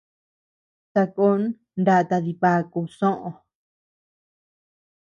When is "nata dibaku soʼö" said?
1.85-3.29